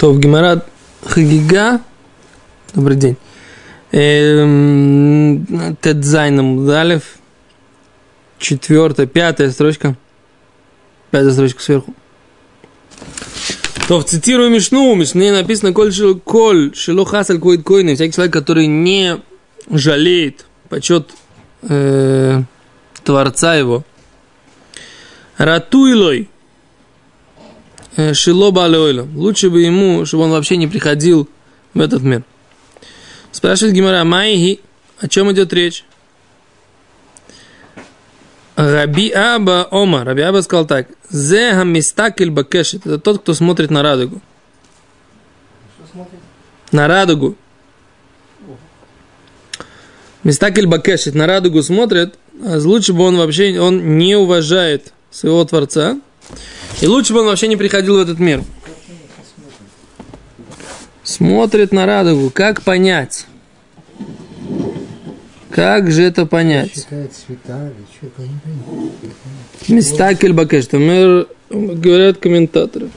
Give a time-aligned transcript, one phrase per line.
[0.00, 0.66] То в Гимарат
[1.04, 1.82] Хагига.
[2.72, 3.18] Добрый день.
[3.92, 7.02] Эм, Тедзайном Далев.
[8.38, 9.98] Четвертая, пятая строчка.
[11.10, 11.94] Пятая строчка сверху.
[13.88, 17.94] То цитирую Мишну, у Мишны написано «Коль, шил- коль шило хасаль коид койны».
[17.94, 19.18] Всякий человек, который не
[19.68, 21.10] жалеет почет
[21.60, 22.40] э,
[23.04, 23.84] Творца его.
[25.36, 26.29] Ратуйлой
[28.00, 29.06] э, шило балеойло.
[29.14, 31.28] Лучше бы ему, чтобы он вообще не приходил
[31.74, 32.24] в этот мир.
[33.32, 34.60] Спрашивает Гимара, Майги,
[34.98, 35.84] о чем идет речь?
[38.56, 40.04] Раби Аба Ома.
[40.04, 40.88] Раби Аба сказал так.
[41.08, 42.86] Зе хамистакель бакешет.
[42.86, 44.20] Это тот, кто смотрит на радугу.
[46.72, 47.36] На радугу.
[50.22, 51.14] Мистакель бакешет.
[51.14, 52.18] На радугу смотрит.
[52.44, 55.98] А лучше бы он вообще, он не уважает своего Творца.
[56.80, 58.42] И лучше бы он вообще не приходил в этот мир.
[61.02, 62.30] Смотрит на радугу.
[62.30, 63.26] Как понять?
[65.50, 66.86] Как же это понять?
[69.68, 72.88] Мистакель Бакеш, там э, говорят комментаторы.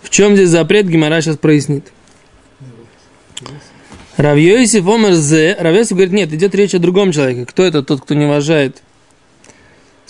[0.00, 1.92] В чем здесь запрет, Гимара сейчас прояснит.
[4.16, 7.44] Равьёйсиф Омер Зе, Равьёйсиф говорит, нет, идет речь о другом человеке.
[7.46, 8.82] Кто это тот, кто не уважает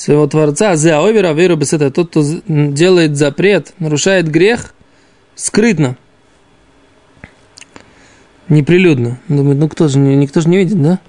[0.01, 0.77] своего Творца?
[0.77, 4.75] Зе Аовер Аверу это тот, кто делает запрет, нарушает грех
[5.35, 5.97] скрытно.
[8.49, 9.21] Неприлюдно.
[9.29, 11.01] Думает, ну кто же, никто же не видит, да?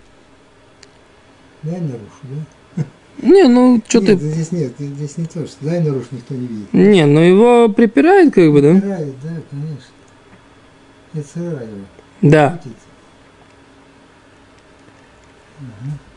[1.63, 2.83] Дай нарушу, да?
[3.21, 6.73] Не, ну что ты здесь нет, здесь не то, что дай нарушу, никто не видит.
[6.73, 8.69] Не, ну его припирает, как бы, да?
[8.69, 11.31] Убирает, да, конечно.
[11.33, 11.85] Сырая его.
[12.21, 12.49] Да.
[12.49, 12.85] Крутится.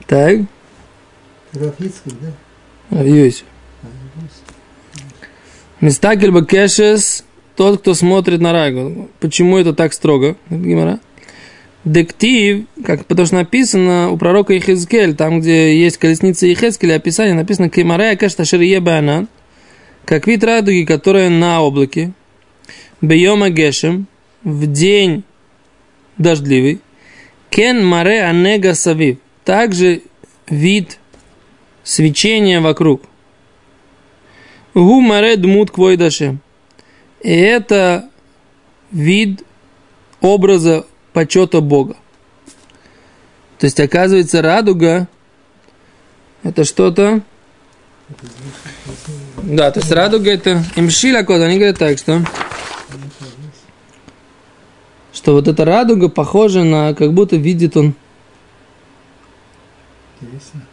[0.06, 0.40] Так,
[1.54, 2.28] Рафицкий, да?
[2.92, 3.30] Ну,
[5.80, 7.24] Мистакель Бакешес,
[7.56, 9.08] тот, кто смотрит на Рагу.
[9.18, 10.36] Почему это так строго?
[10.50, 11.00] Гимара?
[11.84, 17.70] Дектив, как, потому что написано у пророка Ихискель, там, где есть колесница Ихескеля, описание написано
[17.70, 19.26] Кемарея Кашта Ширие Банан,
[20.04, 22.12] как вид радуги, которая на облаке,
[23.00, 24.06] Бейома Гешем,
[24.44, 25.24] в день
[26.18, 26.80] дождливый,
[27.48, 30.02] Кен Маре Анега Савив, также
[30.46, 30.98] вид
[31.84, 33.02] свечения вокруг.
[34.74, 36.38] Гу Маре Дмут Квойдаше.
[37.22, 38.08] И это
[38.90, 39.44] вид
[40.20, 41.96] образа почета Бога.
[43.58, 45.08] То есть, оказывается, радуга
[46.42, 47.22] это что-то...
[49.42, 52.22] Да, то есть радуга это имшиля код, они говорят так, что
[55.12, 57.94] что вот эта радуга похожа на, как будто видит он
[60.20, 60.60] Интересно.
[60.60, 60.72] Да,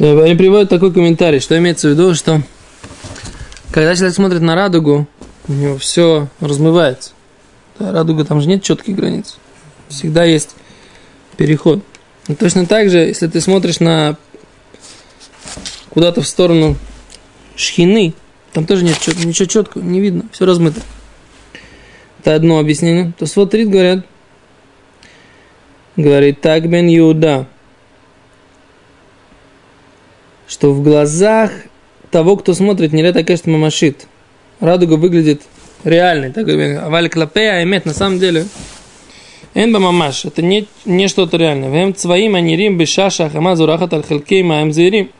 [0.00, 2.40] Они приводят такой комментарий, что имеется в виду, что
[3.70, 5.06] когда человек смотрит на радугу,
[5.46, 7.10] у него все размывается.
[7.78, 9.36] Да, радуга, там же нет четких границ.
[9.90, 10.56] Всегда есть
[11.36, 11.84] переход.
[12.28, 14.16] И точно так же, если ты смотришь на
[15.90, 16.76] куда-то в сторону
[17.54, 18.14] шхины,
[18.54, 20.80] там тоже нет чет- ничего четкого, не видно, все размыто.
[22.20, 23.12] Это одно объяснение.
[23.18, 24.06] То смотрит, говорят,
[25.96, 27.46] говорит так бен Иуда,
[30.50, 31.52] что в глазах
[32.10, 34.08] того, кто смотрит, не это, конечно, мамашит.
[34.58, 35.42] Радуга выглядит
[35.84, 36.32] реальной.
[36.32, 38.46] Так, Аваль клапея имеет на самом деле.
[39.54, 40.24] Энба мамаш.
[40.24, 41.70] Это не, не что-то реальное.
[41.70, 45.10] Вем цваим анирим бешаша хамазу рахат аль хелкей маем зирим.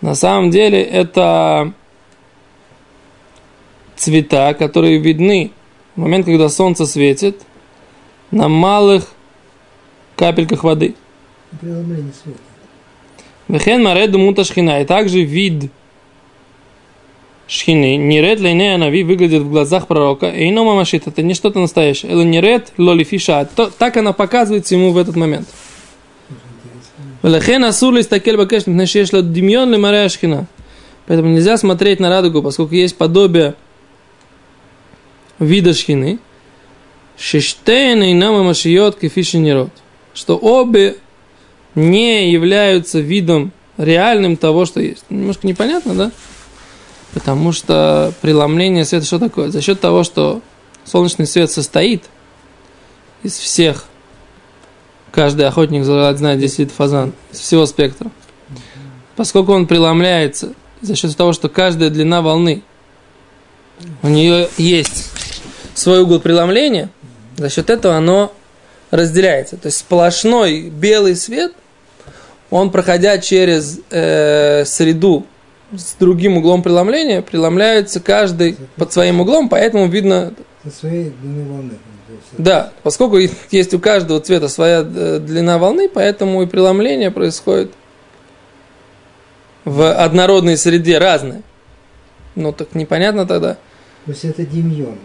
[0.00, 1.74] На самом деле это
[3.94, 5.52] цвета, которые видны
[5.96, 7.42] в момент, когда солнце светит
[8.30, 9.06] на малых
[10.16, 10.94] капельках воды.
[11.60, 12.45] Преломление света.
[13.48, 14.80] Вехен мареду мута шхина.
[14.80, 15.70] И также вид
[17.46, 17.96] шхины.
[17.96, 20.28] Неред лейне нави выглядит в глазах пророка.
[20.28, 21.06] И ино мамашит.
[21.06, 22.12] Это не что-то настоящее.
[22.12, 23.48] Это неред лолифиша.
[23.78, 25.48] Так она показывается ему в этот момент.
[27.22, 30.46] Велехен асур листакель бакеш, мпней шеш ла димьон ле мария шхина.
[31.06, 33.54] Поэтому нельзя смотреть на радугу, поскольку есть подобие
[35.38, 36.18] вида шхины.
[37.18, 39.70] Шештейн и нам машиот кефиши нерод.
[40.14, 40.96] Что обе
[41.76, 45.04] не являются видом реальным того, что есть.
[45.10, 46.10] Немножко непонятно, да?
[47.14, 49.50] Потому что преломление света что такое?
[49.50, 50.42] За счет того, что
[50.84, 52.04] солнечный свет состоит
[53.22, 53.84] из всех,
[55.12, 58.10] каждый охотник знает 10 видов фазан, из всего спектра.
[59.14, 62.62] Поскольку он преломляется за счет того, что каждая длина волны,
[64.02, 65.10] у нее есть
[65.74, 66.90] свой угол преломления,
[67.36, 68.32] за счет этого оно
[68.90, 69.56] разделяется.
[69.56, 71.52] То есть сплошной белый свет,
[72.50, 75.26] он, проходя через э, среду
[75.72, 80.32] с другим углом преломления, преломляется каждый под своим углом, поэтому видно...
[80.64, 81.72] Со своей длины волны.
[82.38, 83.18] Да, поскольку
[83.50, 87.72] есть у каждого цвета своя э, длина волны, поэтому и преломление происходит
[89.64, 91.42] в однородной среде разное.
[92.34, 93.54] Ну, так непонятно тогда.
[94.04, 94.96] То есть это демьон.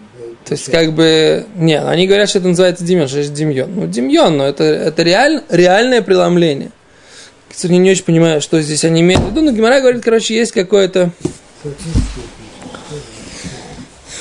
[0.45, 3.75] То есть, как бы, не, они говорят, что это называется демьон, что это демьон.
[3.75, 6.71] Ну, демьон, но это, это реаль, реальное преломление.
[7.51, 10.53] Кстати, не очень понимаю, что здесь они имеют в виду, но Гимара говорит, короче, есть
[10.53, 11.11] какое-то...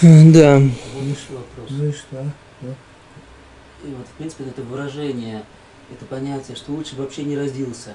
[0.02, 0.58] Да.
[0.58, 0.70] Ну
[1.08, 1.46] и что?
[2.10, 2.24] Да?
[3.84, 5.44] И вот, в принципе, это выражение,
[5.90, 7.94] это понятие, что лучше бы вообще не родился.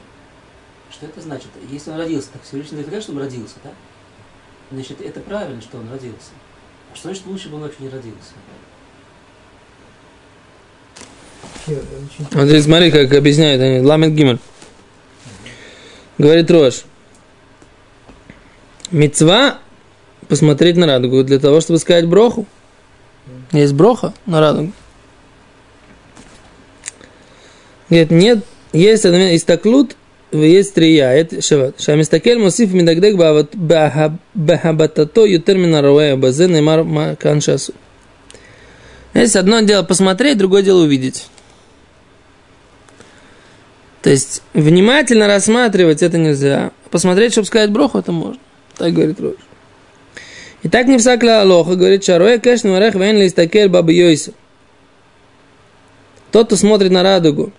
[0.89, 1.49] Что это значит?
[1.69, 3.71] Если он родился, так Всевышний наверняка, чтобы родился, да?
[4.71, 6.31] Значит, это правильно, что он родился.
[6.91, 8.33] А что значит лучше бы он вообще не родился?
[12.31, 13.81] Вот здесь смотри, как объясняют они.
[13.81, 14.39] Ламет Гимель.
[16.17, 16.83] Говорит Рош.
[18.91, 19.59] Мецва
[20.27, 22.45] посмотреть на радугу для того, чтобы сказать броху.
[23.51, 24.71] Есть броха на радугу.
[27.89, 29.95] Говорит, нет, есть истаклут,
[30.31, 31.79] есть трия, это шават.
[31.79, 33.15] Шамистакель мусиф медагдек
[34.33, 37.73] бахабатато ютермина роя базе неймар маканшасу.
[39.13, 41.27] Есть одно дело посмотреть, другое дело увидеть.
[44.05, 46.71] То есть внимательно рассматривать это нельзя.
[46.91, 48.39] Посмотреть, чтобы сказать броху, это можно.
[48.77, 49.33] Так говорит Рош.
[50.61, 54.33] И так не всякля алоха, говорит Шароя кэш марех вен листакель баба Йойса.
[56.31, 57.51] Тот, кто смотрит на радугу,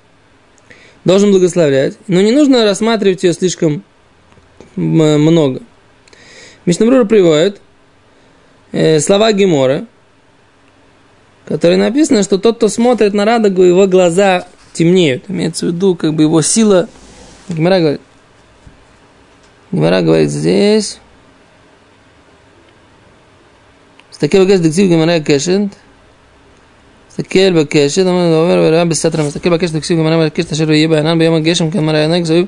[1.04, 3.82] должен благословлять, но не нужно рассматривать ее слишком
[4.76, 5.62] много.
[6.64, 7.60] Мишнабрура приводит
[8.70, 9.84] э, слова Гемора,
[11.44, 15.25] которые написано, что тот, кто смотрит на радугу, его глаза темнеют.
[15.27, 16.87] Имеется в виду, как бы его сила.
[17.49, 18.01] Гемора говорит.
[19.71, 20.97] Гемора говорит здесь.
[24.11, 25.59] מסתכל בקשת דקסיב גמרי הקשת,
[27.09, 31.71] מסתכל בקשת, אומר וראה בסתר, מסתכל בקשת דקסיב גמרי הקשת אשר יהיה בענן ביום הגשם
[31.71, 32.45] כמראה ענק זוהיב,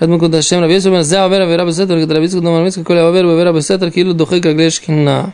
[0.00, 2.86] עד מלכות השם רבי יוסף בן זה עובר עבירה בסתר, כדי רבי יצחק דומר מצחק
[2.86, 5.24] כל העובר בעבירה בסתר, כאילו דוחק רגלי שכינה.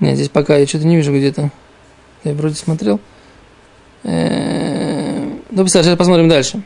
[0.00, 1.50] Нет, здесь пока я что-то не вижу где-то.
[2.22, 3.00] Я вроде смотрел.
[4.03, 6.61] Ну, сейчас посмотрим дальше.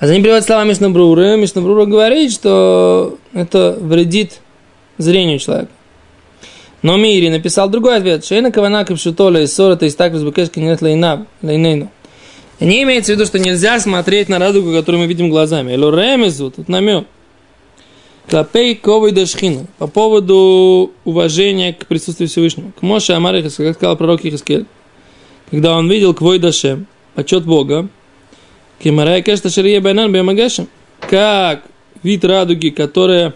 [0.00, 1.36] А за ним приводят слова Мишнабруры.
[1.36, 4.40] Мишнабрура говорит, что это вредит
[4.96, 5.70] зрению человека.
[6.82, 8.24] Но Мири написал другой ответ.
[8.24, 11.90] Шейна кавана капшутоля и ссора, то есть так разбукешки нет лейна, лейнейну.
[12.60, 15.72] Не имеется в виду, что нельзя смотреть на радугу, которую мы видим глазами.
[15.72, 17.06] Эло ремезу, тут намек.
[18.28, 19.66] Клапей ковой дашхина.
[19.78, 22.72] По поводу уважения к присутствию Всевышнего.
[22.78, 24.66] К Моше Амарихас, как сказал пророк Ихаскель,
[25.50, 27.88] когда он видел квой дашем, почет Бога,
[28.78, 30.68] Кемарая кешта шария байнан бемагашем.
[31.00, 31.64] Как
[32.02, 33.34] вид радуги, которая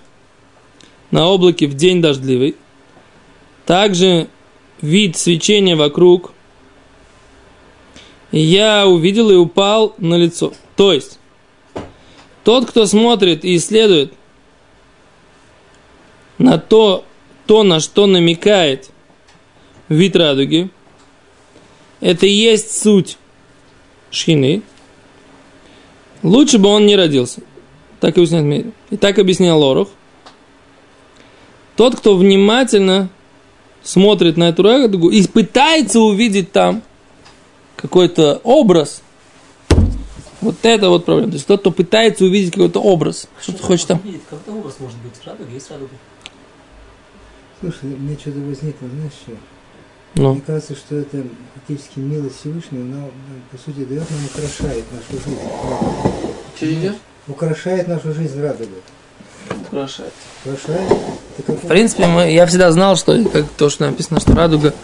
[1.11, 2.56] на облаке в день дождливый,
[3.67, 4.29] также
[4.81, 6.32] вид свечения вокруг,
[8.31, 10.53] и я увидел и упал на лицо.
[10.76, 11.19] То есть,
[12.44, 14.12] тот, кто смотрит и исследует
[16.38, 17.05] на то,
[17.47, 18.91] то, на что намекает
[19.88, 20.71] вид радуги,
[22.02, 23.16] это и есть суть
[24.11, 24.62] шхины,
[26.23, 27.40] лучше бы он не родился.
[28.00, 28.73] Так и объясняет Мейри.
[28.90, 29.88] И так объяснял Лорух.
[31.76, 33.09] Тот, кто внимательно
[33.85, 36.82] смотрит на эту радугу и пытается увидеть там
[37.76, 39.00] какой-то образ,
[40.40, 41.30] вот это вот проблема.
[41.30, 44.00] То есть тот, кто пытается увидеть какой-то образ, что ты хочешь там.
[44.02, 45.12] Видит, Какой образ может быть?
[45.25, 45.92] Радуга есть радуга.
[47.61, 49.32] Слушай, мне что-то возникло, знаешь что?
[50.14, 53.11] Ну, Мне кажется, что это фактически милость Всевышнего, но,
[53.50, 55.38] по сути, дает нам украшает нашу жизнь.
[56.57, 56.97] что идет?
[57.28, 58.83] Украшает нашу жизнь радугой.
[59.69, 60.12] Украшает.
[60.45, 60.88] Украшает?
[61.47, 64.75] Как В принципе, мы, я всегда знал, что как то, что написано, что радуга,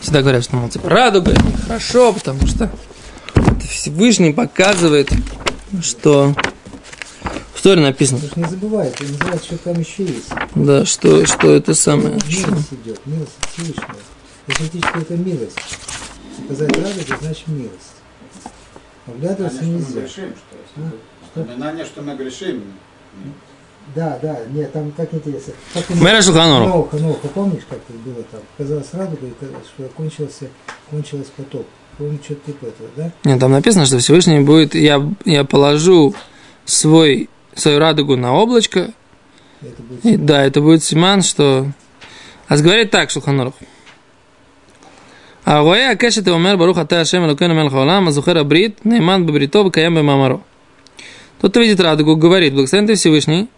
[0.00, 2.70] всегда говорят, что мол, типа, радуга это хорошо, потому что
[3.34, 5.10] это Всевышний показывает,
[5.82, 6.34] что
[7.54, 10.30] в Торе написано, Слушай, не забывай, ты называешь, что там еще есть.
[10.54, 13.96] да, что, что это самое, что- Милость идет, милость Всевышнего.
[14.48, 15.58] Фактически это милость.
[16.44, 17.94] Сказать радугу, значит милость.
[19.06, 20.00] Оглядываться Знание, что мы нельзя.
[20.00, 20.72] грешим, что есть.
[20.76, 20.90] Ну,
[21.30, 21.40] что?
[21.40, 22.64] Напоминание, что мы грешим.
[23.94, 25.54] Да, да, нет, там как интересно.
[25.72, 26.66] Как Мэра Шулханору.
[26.66, 28.40] Ноуха, Ноуха, помнишь, как это было там?
[28.58, 29.28] Казалось радуга,
[29.74, 30.48] что кончился,
[30.90, 31.66] кончилась потоп.
[31.96, 33.12] Помню, что-то типа этого, да?
[33.24, 36.14] Нет, там написано, что Всевышний будет, я, я положу
[36.64, 38.92] свой, свою радугу на облачко,
[39.62, 41.66] Это будет и да, это будет симан, что...
[42.46, 43.10] А говорит так,
[45.44, 49.72] а воя кешет и умер баруха та ашем элокену мелха олам, азухера брит, нейман бабритов,
[49.72, 50.40] каем бамамаро.
[51.40, 53.48] Тот, кто видит радугу, говорит, благословен ты Всевышний,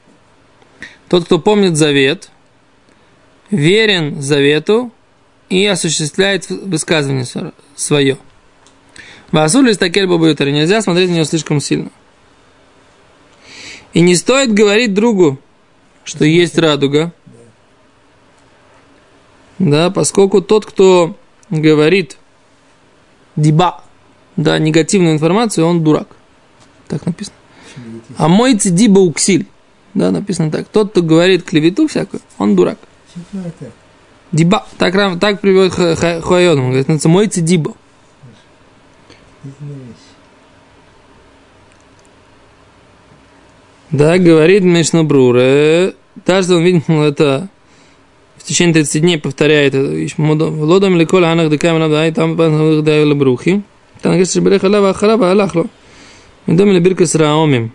[1.08, 2.30] тот, кто помнит завет,
[3.50, 4.92] верен завету
[5.48, 7.26] и осуществляет высказывание
[7.74, 8.18] свое.
[9.32, 10.48] Васулис такель бабаютер.
[10.50, 11.90] Нельзя смотреть на него слишком сильно.
[13.92, 15.38] И не стоит говорить другу,
[16.04, 17.12] что есть радуга.
[19.58, 21.16] Да, поскольку тот, кто
[21.50, 22.16] говорит
[23.36, 23.82] диба,
[24.36, 26.08] да, негативную информацию, он дурак.
[26.88, 27.36] Так написано.
[28.16, 29.46] А мой диба уксиль.
[29.94, 30.68] Да, написано так.
[30.68, 32.78] Тот, кто говорит клевету всякую, он дурак.
[34.32, 34.66] Диба.
[34.78, 36.60] Так, так приводит Хуайон.
[36.60, 37.74] Он говорит, мой диба.
[43.90, 47.48] Да, говорит Мишнабруре, даже он видел это
[48.40, 49.74] в течение 30 дней повторяет
[50.18, 53.62] лодом ликоль анах декам ладай там дай лабрухи
[53.98, 55.66] что берех алава ахарава алахло
[56.46, 57.72] медом лебиркас раомим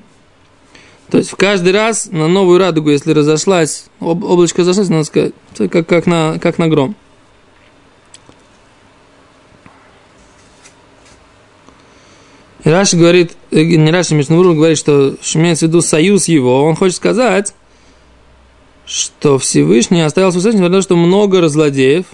[1.09, 5.33] то есть в каждый раз на новую радугу, если разошлась, об, облачко разошлась, надо сказать,
[5.71, 6.95] как, как, на, как на гром.
[12.63, 16.63] И Раши говорит, э, не Раши, Мишнабур говорит, что имеется в виду союз его.
[16.63, 17.53] Он хочет сказать,
[18.85, 22.05] что Всевышний оставил свой на то, что много разладеев.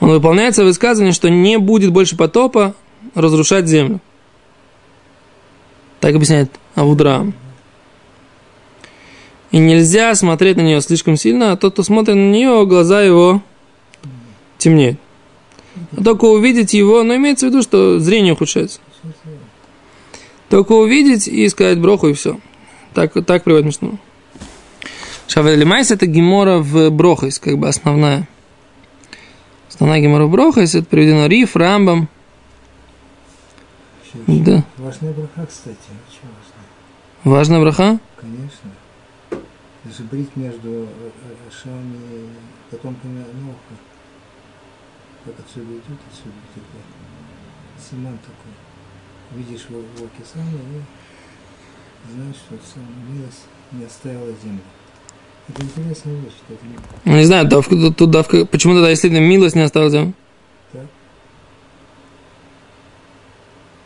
[0.00, 2.74] Он выполняет свое высказывание, что не будет больше потопа
[3.14, 4.00] разрушать землю.
[6.00, 7.34] Так объясняет Авудраам.
[9.50, 13.42] И нельзя смотреть на нее слишком сильно, а тот, кто смотрит на нее, глаза его
[14.56, 14.98] темнеет.
[15.96, 18.80] А только увидеть его, но имеется в виду, что зрение ухудшается.
[20.50, 22.40] Только увидеть и сказать броху и все.
[22.92, 23.98] Так, так приводит Мишну.
[25.28, 28.28] Шавелимайс это гемора в Брохайс, как бы основная.
[29.68, 32.08] Основная гемора в Брохайс, это приведено Риф, Рамбам.
[34.26, 34.64] Да.
[34.76, 35.76] Важная браха, кстати,
[36.08, 36.66] очень важная.
[37.22, 38.00] Важная браха?
[38.16, 38.70] Конечно.
[39.84, 42.28] Даже брить между э, э, Шами и
[42.72, 43.78] потомками Ноха.
[45.24, 46.82] Как отсюда идет, отсюда такой.
[47.88, 48.52] Симан такой
[49.34, 54.60] видишь его в Окисане и знаешь, что сам милость не оставила землю.
[55.48, 56.34] Это интересная вещь.
[56.48, 56.76] Это не...
[57.04, 60.14] Ну, не знаю, давка, тут, тут давка, почему тогда, если милость не оставила землю?
[60.72, 60.86] Так.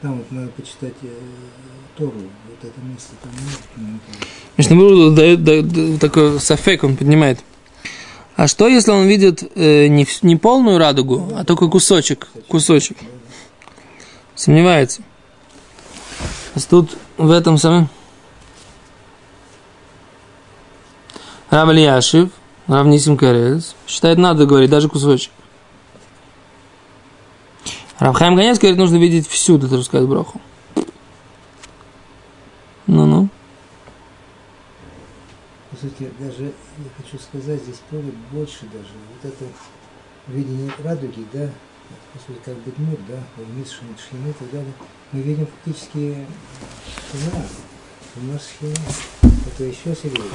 [0.03, 1.09] Там вот надо почитать э,
[1.97, 4.01] Тору, вот это место там нет.
[4.57, 7.41] Мишнабур дает, дает такой сафек, он поднимает.
[8.37, 12.99] А что, если он видит э, не, не полную радугу, а только кусочек, кусочек?
[14.35, 15.03] Сомневается.
[16.63, 17.89] Тут в этом самом
[21.51, 22.31] Рав Ильяшев,
[22.67, 25.33] Рав Нисим Карец, считает, надо говорить, даже кусочек.
[27.99, 30.41] Рав Хайм Ганец говорит, нужно видеть всюду, это сказать браху.
[32.87, 33.29] Ну-ну.
[35.71, 38.89] По сути, даже, я хочу сказать, здесь поле больше даже.
[39.23, 39.45] Вот это
[40.27, 41.51] видение радуги, да,
[42.13, 43.23] по сути, как мир, да,
[43.55, 44.73] мир, шхины и так далее,
[45.13, 46.27] мы видим фактически
[47.11, 47.45] шхина,
[48.17, 48.75] у нас шхина,
[49.23, 50.31] это еще серьезнее.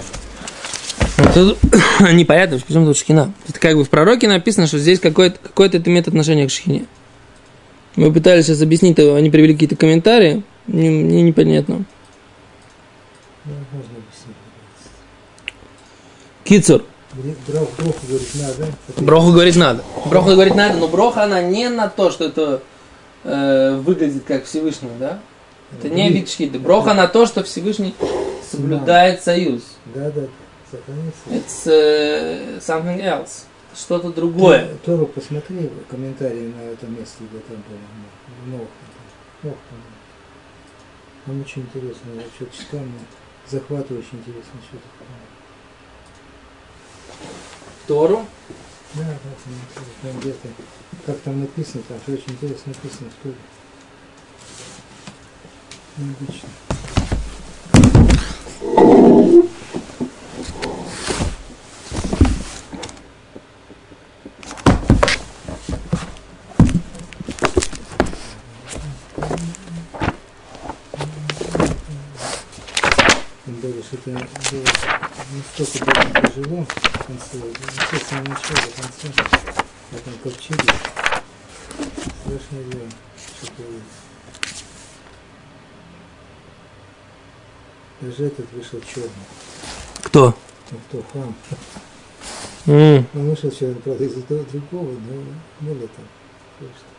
[1.34, 1.58] Тут
[2.14, 3.34] непонятно, почему тут шхина.
[3.48, 6.86] Это как бы в пророке написано, что здесь какое-то какое это имеет отношение к шхине.
[7.96, 11.84] Мы пытались сейчас объяснить, они привели какие-то комментарии, мне, мне непонятно.
[16.44, 16.84] Кицур.
[17.14, 17.72] Броху
[18.08, 18.74] говорит надо.
[18.98, 19.84] Броху говорит надо.
[20.06, 22.62] Броху говорит надо, но броха она не на то, что это
[23.24, 25.20] э, выглядит как Всевышний, да?
[25.72, 26.60] Это не вид шхиты.
[26.60, 27.96] Броха на то, что Всевышний
[28.50, 29.64] соблюдает союз.
[29.86, 30.22] Да, да.
[31.32, 33.46] It's uh, something else.
[33.76, 34.76] Что-то другое.
[34.86, 37.80] Тору посмотри комментарии на это место, где там было.
[38.46, 39.56] Много.
[41.26, 42.12] Там очень интересно.
[42.16, 42.82] Я что-то читал,
[43.48, 45.06] захватывающе интересно что-то.
[47.90, 48.24] Тору?
[48.94, 49.18] Да, да,
[49.74, 50.48] там, там где-то,
[51.08, 53.36] как там написано, там все очень интересно написано в Торе.
[55.98, 56.50] Необычно.
[73.46, 73.84] Тем более,
[75.32, 77.38] это было было тяжело в конце,
[77.98, 79.24] с самого начала до конца,
[79.92, 80.74] в этом ковчеге.
[82.22, 82.90] Страшное дело,
[83.38, 84.00] что творится.
[88.02, 89.12] Даже этот вышел черный.
[90.04, 90.36] Кто?
[90.72, 91.36] Ну, кто хам.
[92.68, 93.08] М.
[93.14, 95.24] Он вышел вчера, правда, из этого другого, но
[95.60, 96.06] были там
[96.60, 96.99] кое-что.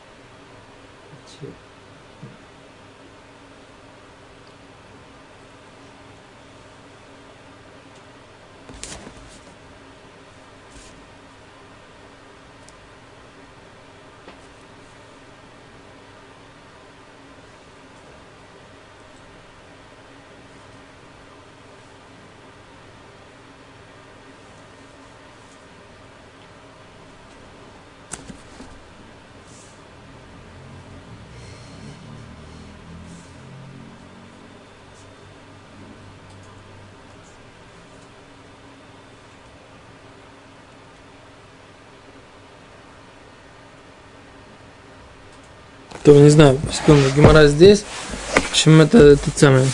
[46.03, 47.85] То не знаю, секунду, Гимара здесь.
[48.33, 49.67] В общем, это, это самое.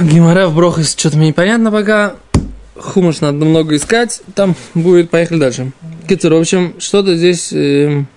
[0.00, 2.16] Гимара в Брохас что-то мне непонятно пока.
[2.76, 4.22] Хумыш надо много искать.
[4.34, 5.72] Там будет, поехали дальше.
[6.08, 7.52] Китер, в общем, что-то здесь...
[7.52, 8.08] эм,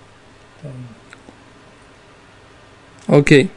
[3.06, 3.50] Окей.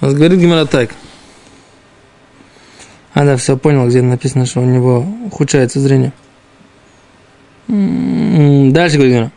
[0.00, 0.90] У говорит Гимара так.
[3.14, 6.12] А, да, все, понял, где написано, что у него ухудшается зрение.
[7.68, 9.30] Дальше говорит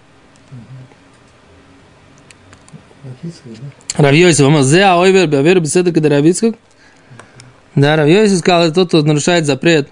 [4.40, 6.56] ама зе аойвер беаверу беседа когда Равицкак.
[7.76, 9.90] Да, Равьёйсев сказал, это тот, кто нарушает запрет,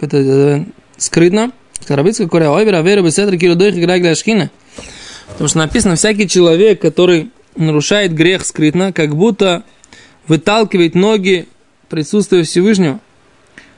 [0.00, 0.64] это э,
[0.96, 1.50] скрытно.
[1.88, 4.50] Равицкак, коря аойвер аверу беседа киро дойх играй для шхина.
[5.28, 9.64] Потому что написано, всякий человек, который нарушает грех скрытно, как будто
[10.28, 11.48] выталкивает ноги
[11.88, 13.00] присутствия Всевышнего.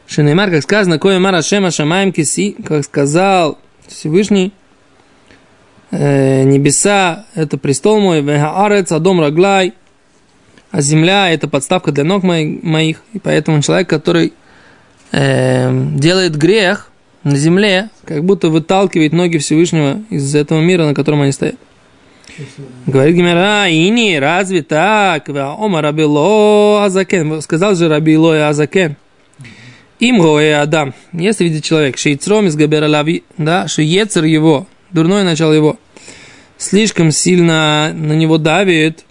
[0.06, 3.58] Шинеймар, как сказано, кое мара шема шамаем киси, как сказал
[3.92, 4.52] Всевышний,
[5.90, 9.74] э, небеса– это престол мой, вегаарец, адом раглай,
[10.70, 13.02] а земля– это подставка для ног мои- моих.
[13.12, 14.32] И поэтому человек, который
[15.12, 16.90] э, делает грех
[17.24, 21.56] на земле, как будто выталкивает ноги Всевышнего из этого мира, на котором они стоят.
[22.86, 25.28] Говорит Гимера, и не, разве так?
[25.28, 27.40] Ома рабило азакен.
[27.40, 28.96] Сказал же рабило азакен.
[29.98, 30.94] Им гоэ адам.
[31.12, 35.78] Если видит человек, шейцром из габера лави, да, ецер его, дурное начало его,
[36.58, 39.04] слишком сильно на него давит,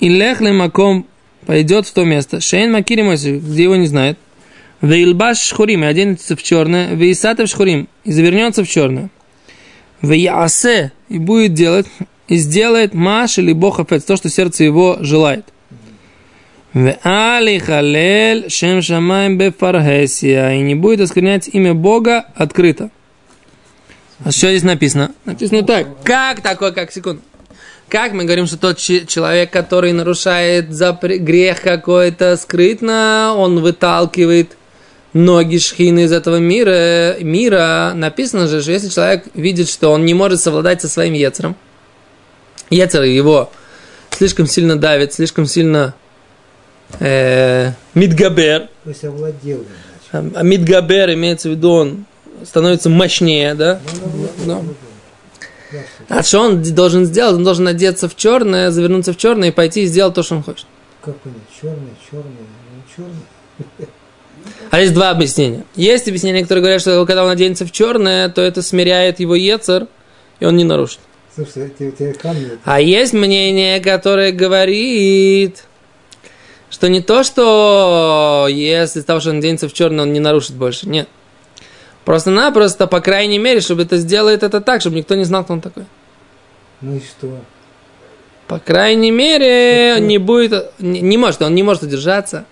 [0.00, 1.06] и лехли маком
[1.46, 4.18] пойдет в то место, шейн макири мойси, где его не знает,
[4.82, 9.10] вейлбаш шхурим, и оденется в черное, вейсатев шхурим, и завернется в черное.
[10.02, 11.86] Веясе, и будет делать,
[12.28, 15.46] и сделает маш или бог то, что сердце его желает.
[16.74, 22.90] Веали халель шем шамаем бефархесия, и не будет осквернять имя Бога открыто.
[24.24, 25.12] А что здесь написано?
[25.26, 25.86] Написано так.
[26.02, 27.20] Как такое, как секунду?
[27.88, 34.56] Как мы говорим, что тот человек, который нарушает запре- грех какой-то скрытно, он выталкивает
[35.12, 40.14] ноги шхины из этого мира, мира, написано же, что если человек видит, что он не
[40.14, 41.54] может совладать со своим яцером,
[42.70, 43.52] яцер его
[44.10, 45.94] слишком сильно давит, слишком сильно
[47.00, 49.64] мидгабер, То есть овладел,
[50.10, 50.36] значит.
[50.36, 52.04] а мидгабер имеется в виду, он
[52.44, 53.80] становится мощнее, да?
[54.44, 54.64] Ну,
[55.72, 55.78] Да.
[56.08, 57.36] А что он должен сделать?
[57.36, 60.42] Он должен одеться в черное, завернуться в черное и пойти и сделать то, что он
[60.42, 60.66] хочет.
[61.02, 61.38] Как понять?
[61.60, 63.88] Черный, черный, ну черный.
[64.70, 65.64] А есть два объяснения.
[65.76, 69.86] Есть объяснения, которые говорят, что когда он оденется в черное, то это смиряет его ецер,
[70.40, 70.98] и он не нарушит.
[71.34, 75.64] Слушай, тебе, тебе камни, А есть мнение, которое говорит,
[76.72, 80.56] что не то, что если из того, что он оденется в черное, он не нарушит
[80.56, 80.88] больше.
[80.88, 81.06] Нет.
[82.06, 85.60] Просто-напросто, по крайней мере, чтобы это сделает это так, чтобы никто не знал, кто он
[85.60, 85.84] такой.
[86.80, 87.38] ну и что?
[88.48, 92.46] По крайней мере, не будет, не, не может, он не может удержаться.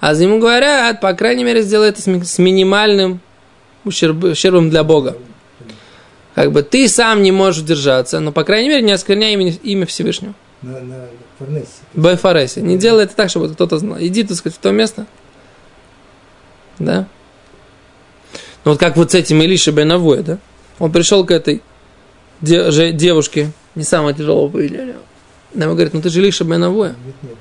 [0.00, 3.20] А за ему говорят, по крайней мере, сделай это с минимальным
[3.84, 5.18] ущерб- ущербом для Бога.
[6.34, 9.86] Как бы ты сам не можешь удержаться, но, по крайней мере, не оскверняй имя, имя
[9.86, 10.34] Всевышнего.
[10.64, 11.06] На, на
[11.38, 11.68] Форнесе.
[11.94, 12.60] Байфареси.
[12.60, 13.98] Не делай это так, чтобы кто-то знал.
[14.00, 15.06] Иди, так сказать, в то место.
[16.78, 17.06] Да?
[18.64, 20.38] Ну вот как вот с этим Илиша Бенавуя, да?
[20.78, 21.62] Он пришел к этой
[22.40, 24.96] де- же- девушке, не самого тяжелого поведения.
[25.54, 26.94] Она ему говорит, ну ты же Илиша Бенавуя.
[27.04, 27.34] Нет, нет,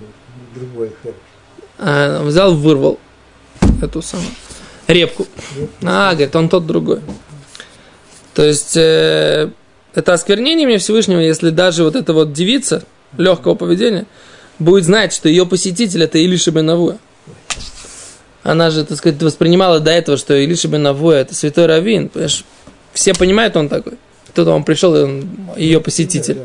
[0.55, 1.15] другой хэп.
[1.79, 2.99] А взял, вырвал
[3.81, 4.29] эту самую
[4.87, 5.25] репку.
[5.83, 6.99] А, говорит, он тот другой.
[8.33, 9.49] То есть, э,
[9.93, 12.83] это осквернение мне Всевышнего, если даже вот эта вот девица
[13.17, 14.05] легкого поведения
[14.59, 16.97] будет знать, что ее посетитель это Илиша Бенавуя.
[18.43, 22.09] Она же, так сказать, воспринимала до этого, что Илиша Бенавуя это святой раввин.
[22.09, 22.43] Понимаешь?
[22.93, 23.93] Все понимают, он такой.
[24.29, 26.39] Кто-то он пришел, и он ее посетитель.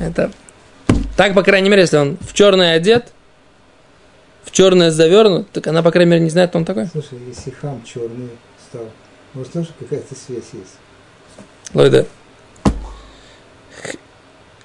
[0.00, 0.30] Это
[1.16, 3.12] Так, по крайней мере, если он в черный одет,
[4.44, 6.86] в черное завернут, так она, по крайней мере, не знает, кто он такой.
[6.86, 8.30] Слушай, если хам черный
[8.68, 8.88] стал,
[9.34, 10.76] может тоже какая-то связь есть?
[11.74, 12.06] Лойда.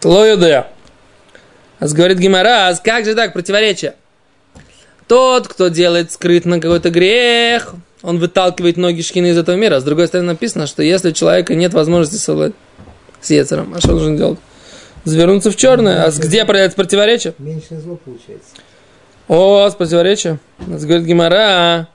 [0.03, 0.67] Лойда.
[1.79, 3.95] А говорит Гимара, а как же так, противоречие?
[5.07, 9.79] Тот, кто делает скрытно какой-то грех, он выталкивает ноги шхины из этого мира.
[9.79, 12.55] С другой стороны написано, что если у человека нет возможности совладать
[13.21, 14.39] с Ецером, а что он должен делать?
[15.05, 16.03] Завернуться в черное.
[16.03, 17.33] А где проявляется противоречие?
[17.37, 18.49] Меньше зло получается.
[19.27, 20.39] О, с противоречием.
[20.65, 21.87] Нас говорит Гимара.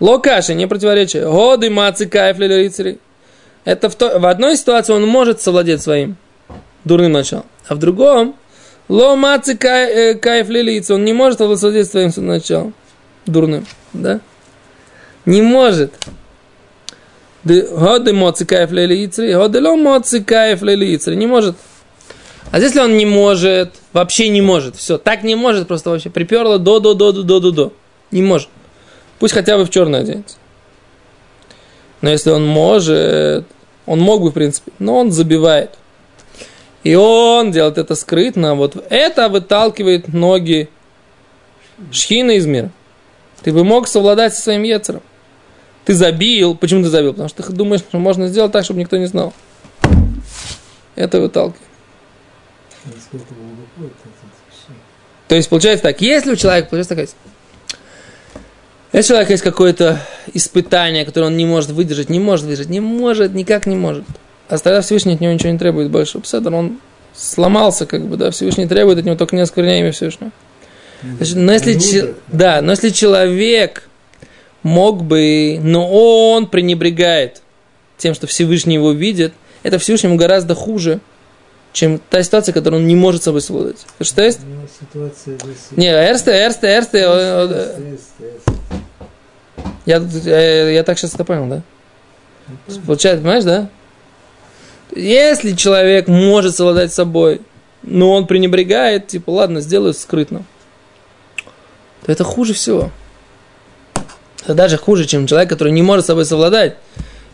[0.00, 1.24] Локаши, не противоречие.
[1.24, 2.98] Годы мацы кайф рыцари.
[3.64, 6.16] Это в, то, в одной ситуации он может совладеть своим
[6.84, 8.34] дурным началом, а в другом
[8.88, 12.74] ло мацы кай, э, кайф лилица, он не может овладеть своим началом
[13.26, 14.20] дурным, да?
[15.24, 15.92] Не может.
[17.44, 21.56] Годы моцы кайф лилица, годы ло моцы кайф лилица, не может.
[22.50, 26.58] А если он не может, вообще не может, все, так не может, просто вообще приперло
[26.58, 27.72] до, до, до, до, до, до, до.
[28.10, 28.48] Не может.
[29.18, 30.36] Пусть хотя бы в черное оденется.
[32.02, 33.46] Но если он может,
[33.86, 35.70] он мог бы, в принципе, но он забивает.
[36.82, 38.56] И он делает это скрытно.
[38.56, 40.68] Вот это выталкивает ноги
[41.92, 42.70] шхина из мира.
[43.42, 45.02] Ты бы мог совладать со своим яцером.
[45.84, 46.56] Ты забил.
[46.56, 47.12] Почему ты забил?
[47.12, 49.32] Потому что ты думаешь, что можно сделать так, чтобы никто не знал.
[50.96, 51.60] Это выталкивает.
[55.28, 57.08] То есть получается так, если у человека, получается такая
[58.92, 60.00] если у человека есть какое-то
[60.34, 64.04] испытание, которое он не может выдержать, не может выдержать, не может, никак не может.
[64.48, 66.18] А тогда Всевышний от него ничего не требует больше.
[66.20, 66.78] Пседр, он
[67.14, 70.30] сломался, как бы, да, Всевышний требует от него только не оскверняй имя Всевышнего.
[71.02, 73.88] Значит, но если, че, да, но если человек
[74.62, 77.42] мог бы, но он пренебрегает
[77.96, 81.00] тем, что Всевышний его видит, это Всевышнему гораздо хуже,
[81.72, 83.78] чем та ситуация, которую он не может собой совладать.
[84.00, 84.40] Что есть?
[85.76, 87.06] Не, эрсте, эрсте, эрсте.
[89.86, 91.62] Я, я, я так сейчас это понял, да?
[92.86, 93.68] Получается, понимаешь, да?
[94.94, 97.40] Если человек может совладать собой,
[97.82, 100.44] но он пренебрегает, типа, ладно, сделаю скрытно,
[102.04, 102.90] то это хуже всего.
[104.44, 106.76] Это даже хуже, чем человек, который не может собой совладать,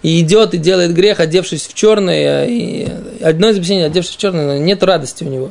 [0.03, 2.89] и идет и делает грех, одевшись в черное, и
[3.23, 5.51] одно из объяснений, одевшись в черное, нет радости у него.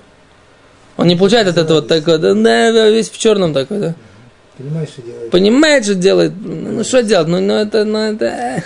[0.95, 3.95] Он не получает от этого такой, да, да, весь в черном такой, да.
[4.57, 5.31] Понимаешь, что делает?
[5.31, 6.33] Понимает, что делает.
[6.39, 7.27] Ну, что делать?
[7.27, 8.25] Ну, ну это, ну, это...
[8.25, 8.61] э.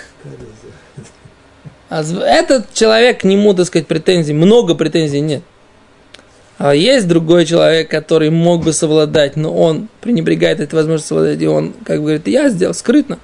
[1.90, 5.42] А этот человек, к нему, так сказать, претензий, много претензий нет.
[6.56, 11.46] А есть другой человек, который мог бы совладать, но он пренебрегает этой возможностью совладать, и
[11.46, 13.18] он, как бы говорит, я сделал скрытно.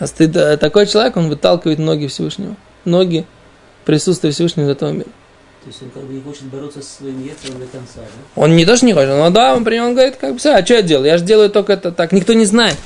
[0.00, 2.56] А стыд, э, такой человек, он выталкивает ноги Всевышнего.
[2.84, 3.24] Ноги
[3.84, 5.08] присутствия Всевышнего из этого мира.
[5.64, 8.42] То есть он как бы не хочет бороться со своим яцером до конца, да?
[8.42, 10.82] Он не что не хочет, но да, он нем говорит, как бы, а что я
[10.82, 11.06] делаю?
[11.06, 12.12] Я же делаю только это так.
[12.12, 12.76] Никто не знает.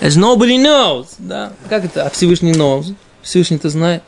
[0.00, 1.08] As nobody knows.
[1.18, 1.52] Да.
[1.68, 2.06] Как это?
[2.06, 2.94] А Всевышний knows.
[3.20, 4.02] Всевышний-то знает.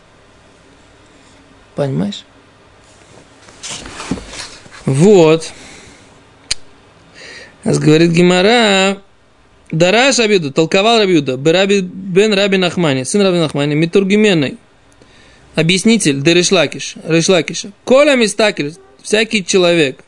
[1.74, 2.24] Понимаешь?
[4.86, 5.50] Вот.
[7.64, 9.02] Аз говорит Гимара,
[9.70, 14.56] Дараш Абиуда, толковал Рабиуда, бен Раби Нахмани, сын Раби Нахмани, Митургименной,
[15.58, 17.72] объяснитель Дерешлакиш, Решлакиша.
[17.84, 20.04] Коля Мистакель, всякий человек,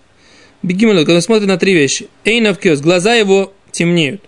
[0.62, 2.08] Бегимелот, когда смотрит на три вещи.
[2.24, 4.22] Эйнов киос, глаза его темнеют.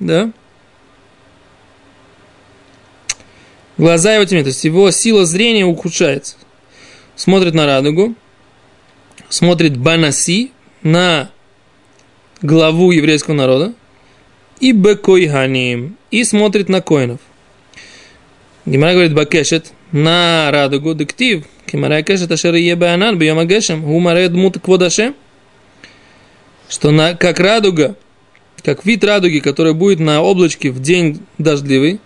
[0.00, 0.30] Да?
[3.78, 6.36] Глаза его темнеют, то есть его сила зрения ухудшается.
[7.14, 8.14] Смотрит на радугу,
[9.30, 11.30] смотрит Банаси, на
[12.42, 13.72] главу еврейского народа,
[14.60, 17.20] и Бекойханим, и смотрит на коинов.
[18.66, 25.14] Гимара говорит Бакешет, на радугу дектив, Кимара кешет ашер ебеанан бьем агешем, гумарет мут кводашем,
[26.68, 27.96] что на, как радуга,
[28.62, 32.00] как вид радуги, который будет на облачке в день дождливый,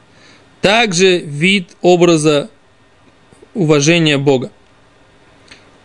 [0.61, 2.49] также вид образа
[3.55, 4.53] уважения Бога.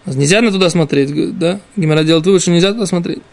[0.05, 1.59] Нельзя на туда смотреть, да?
[1.75, 3.23] Гимара делает вывод, что нельзя туда смотреть.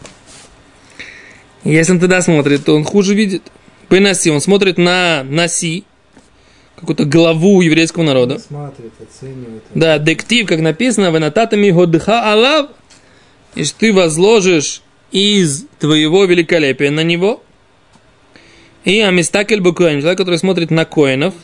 [1.65, 3.43] Если он туда смотрит, то он хуже видит.
[3.91, 5.85] Пенаси, он смотрит на Наси,
[6.83, 8.39] какую-то главу еврейского народа.
[8.39, 9.63] Смотрит, оценивает.
[9.75, 12.71] Да, дектив, как написано, в нататами годха алав,
[13.55, 17.43] и что ты возложишь из твоего великолепия на него.
[18.85, 21.35] И Амистакель Букоин, человек, который смотрит на коинов.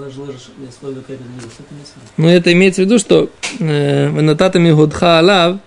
[0.00, 1.82] Что это имеется в виду?
[2.16, 5.58] Но это имеется в виду, что э, в нататами годха алав,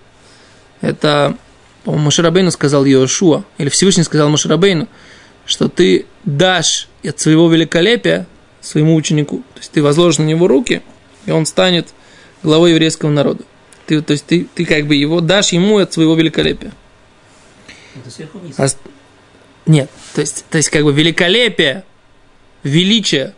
[0.82, 1.38] это,
[1.86, 4.90] по-моему, Маширабейну сказал Йошуа, или Всевышний сказал Маширабейну,
[5.46, 8.28] что ты дашь от своего великолепия
[8.62, 9.38] своему ученику.
[9.54, 10.82] То есть ты возложишь на него руки,
[11.26, 11.90] и он станет
[12.44, 13.44] главой еврейского народа.
[13.86, 16.72] Ты, то есть ты, ты как бы его дашь ему от своего великолепия.
[17.96, 18.56] Это сверху вниз.
[18.58, 18.68] А
[19.66, 21.84] Нет, то есть, то есть как бы великолепие,
[22.64, 23.34] величие,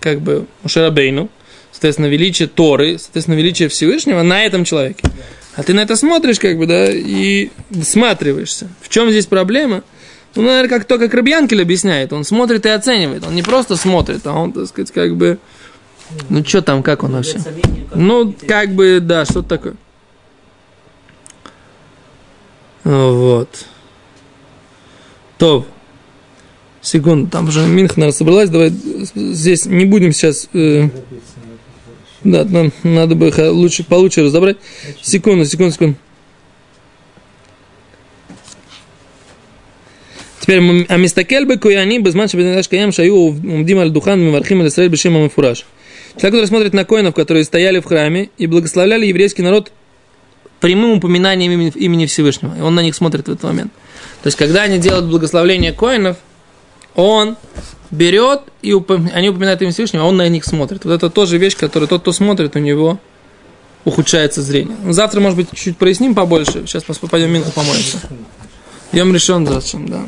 [0.00, 1.30] как бы Мушарабейну,
[1.72, 5.04] соответственно, величие Торы, соответственно, величие Всевышнего на этом человеке.
[5.54, 7.50] А ты на это смотришь, как бы, да, и
[7.82, 8.68] всматриваешься.
[8.82, 9.84] В чем здесь проблема?
[10.36, 12.12] Ну, наверное, как то, как Рабьянкель объясняет.
[12.12, 13.26] Он смотрит и оценивает.
[13.26, 15.38] Он не просто смотрит, а он, так сказать, как бы...
[16.28, 17.40] Ну, что там, как он вообще?
[17.94, 19.74] Ну, как бы, да, что-то такое.
[22.84, 23.66] Вот.
[25.38, 25.66] То.
[26.80, 28.48] Секунду, там уже Минх, наверное, собралась.
[28.48, 30.48] Давай здесь не будем сейчас...
[30.52, 30.88] э,
[32.22, 34.58] да, нам надо бы лучше, получше разобрать.
[35.02, 35.96] Секунду, секунду, секунду.
[40.46, 44.68] Теперь м- а мистакель бы кояни безман шабинаш каям шаю умдим аль духан мивархим аль
[44.68, 45.64] Исраэль бешем амифураж.
[46.12, 49.72] Человек, который смотрит на коинов, которые стояли в храме и благословляли еврейский народ
[50.60, 52.54] прямым упоминанием имени, имени Всевышнего.
[52.56, 53.72] И он на них смотрит в этот момент.
[54.22, 56.16] То есть, когда они делают благословление коинов,
[56.94, 57.36] он
[57.90, 60.84] берет, и упом- они упоминают имя Всевышнего, а он на них смотрит.
[60.84, 63.00] Вот это тоже вещь, которую тот, кто смотрит, у него
[63.84, 64.76] ухудшается зрение.
[64.92, 66.62] Завтра, может быть, чуть проясним побольше.
[66.66, 67.98] Сейчас пойдем Минху помоемся.
[68.92, 70.00] Йом решен зачем, да.